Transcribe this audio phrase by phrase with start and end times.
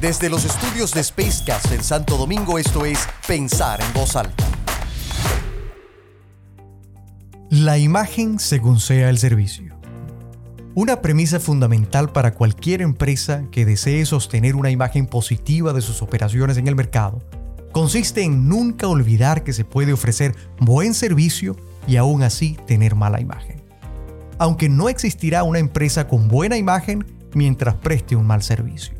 [0.00, 4.46] Desde los estudios de Spacecast en Santo Domingo, esto es Pensar en Voz Alta.
[7.50, 9.74] La imagen según sea el servicio.
[10.74, 16.56] Una premisa fundamental para cualquier empresa que desee sostener una imagen positiva de sus operaciones
[16.56, 17.18] en el mercado
[17.70, 21.56] consiste en nunca olvidar que se puede ofrecer buen servicio
[21.86, 23.60] y aún así tener mala imagen.
[24.38, 27.04] Aunque no existirá una empresa con buena imagen
[27.34, 28.99] mientras preste un mal servicio.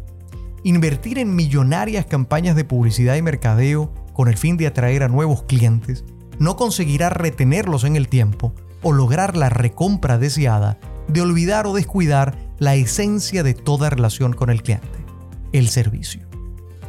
[0.63, 5.45] Invertir en millonarias campañas de publicidad y mercadeo con el fin de atraer a nuevos
[5.45, 6.05] clientes
[6.39, 12.37] no conseguirá retenerlos en el tiempo o lograr la recompra deseada de olvidar o descuidar
[12.59, 14.87] la esencia de toda relación con el cliente,
[15.53, 16.29] el servicio.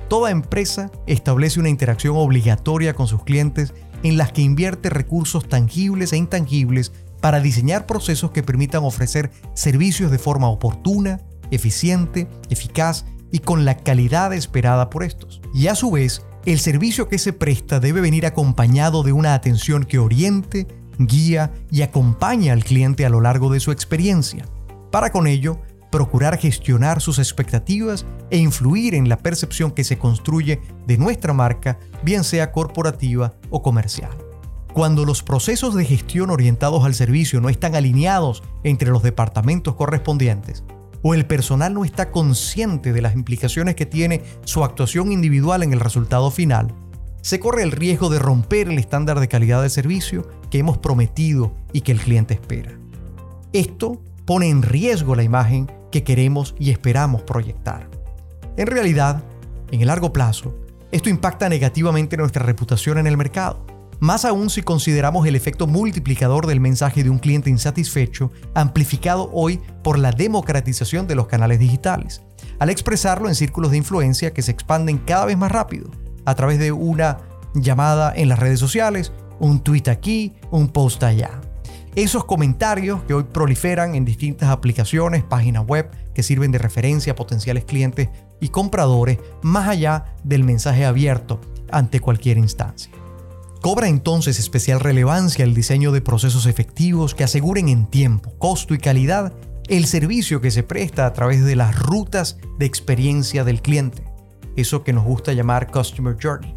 [0.09, 6.11] Toda empresa establece una interacción obligatoria con sus clientes en las que invierte recursos tangibles
[6.11, 13.39] e intangibles para diseñar procesos que permitan ofrecer servicios de forma oportuna, eficiente, eficaz y
[13.39, 15.41] con la calidad esperada por estos.
[15.53, 19.85] Y a su vez, el servicio que se presta debe venir acompañado de una atención
[19.85, 24.45] que oriente, guía y acompaña al cliente a lo largo de su experiencia.
[24.91, 25.59] Para con ello,
[25.91, 31.77] procurar gestionar sus expectativas e influir en la percepción que se construye de nuestra marca,
[32.03, 34.11] bien sea corporativa o comercial.
[34.73, 40.63] Cuando los procesos de gestión orientados al servicio no están alineados entre los departamentos correspondientes,
[41.01, 45.73] o el personal no está consciente de las implicaciones que tiene su actuación individual en
[45.73, 46.73] el resultado final,
[47.21, 51.55] se corre el riesgo de romper el estándar de calidad de servicio que hemos prometido
[51.71, 52.71] y que el cliente espera.
[53.53, 57.89] Esto pone en riesgo la imagen que queremos y esperamos proyectar.
[58.57, 59.23] En realidad,
[59.71, 60.55] en el largo plazo,
[60.91, 63.65] esto impacta negativamente nuestra reputación en el mercado
[64.01, 69.61] más aún si consideramos el efecto multiplicador del mensaje de un cliente insatisfecho, amplificado hoy
[69.83, 72.23] por la democratización de los canales digitales,
[72.57, 75.91] al expresarlo en círculos de influencia que se expanden cada vez más rápido,
[76.25, 77.19] a través de una
[77.53, 81.39] llamada en las redes sociales, un tweet aquí, un post allá.
[81.93, 87.15] Esos comentarios que hoy proliferan en distintas aplicaciones, páginas web que sirven de referencia a
[87.15, 88.09] potenciales clientes
[88.39, 92.91] y compradores, más allá del mensaje abierto ante cualquier instancia.
[93.61, 98.79] Cobra entonces especial relevancia el diseño de procesos efectivos que aseguren en tiempo, costo y
[98.79, 99.33] calidad
[99.67, 104.03] el servicio que se presta a través de las rutas de experiencia del cliente,
[104.55, 106.55] eso que nos gusta llamar Customer Journey,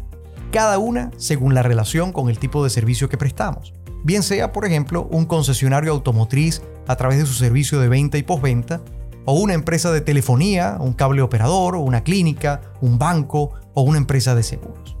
[0.51, 4.65] cada una según la relación con el tipo de servicio que prestamos, bien sea por
[4.65, 8.81] ejemplo un concesionario automotriz a través de su servicio de venta y postventa,
[9.25, 14.33] o una empresa de telefonía, un cable operador, una clínica, un banco o una empresa
[14.33, 14.94] de seguros.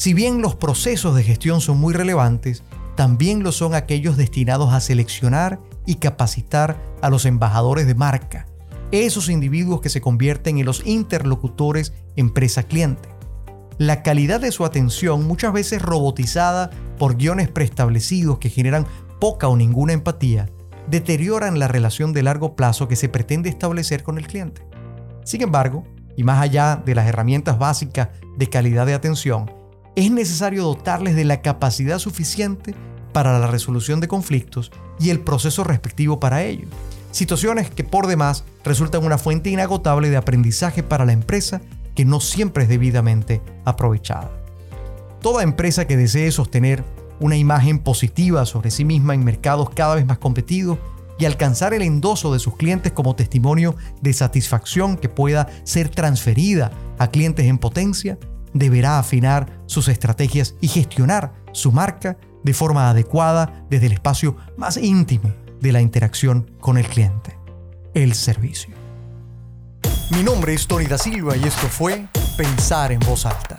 [0.00, 2.62] Si bien los procesos de gestión son muy relevantes,
[2.96, 8.46] también lo son aquellos destinados a seleccionar y capacitar a los embajadores de marca,
[8.92, 13.10] esos individuos que se convierten en los interlocutores empresa-cliente.
[13.76, 18.86] La calidad de su atención, muchas veces robotizada por guiones preestablecidos que generan
[19.20, 20.48] poca o ninguna empatía,
[20.88, 24.62] deterioran la relación de largo plazo que se pretende establecer con el cliente.
[25.24, 25.84] Sin embargo,
[26.16, 29.59] y más allá de las herramientas básicas de calidad de atención,
[29.96, 32.74] es necesario dotarles de la capacidad suficiente
[33.12, 36.66] para la resolución de conflictos y el proceso respectivo para ello.
[37.10, 41.60] Situaciones que por demás resultan una fuente inagotable de aprendizaje para la empresa
[41.94, 44.30] que no siempre es debidamente aprovechada.
[45.20, 46.84] Toda empresa que desee sostener
[47.18, 50.78] una imagen positiva sobre sí misma en mercados cada vez más competidos
[51.18, 56.72] y alcanzar el endoso de sus clientes como testimonio de satisfacción que pueda ser transferida
[56.98, 58.18] a clientes en potencia,
[58.54, 64.76] deberá afinar sus estrategias y gestionar su marca de forma adecuada desde el espacio más
[64.76, 67.36] íntimo de la interacción con el cliente,
[67.94, 68.74] el servicio.
[70.10, 72.06] Mi nombre es Tony da Silva y esto fue
[72.36, 73.56] Pensar en voz alta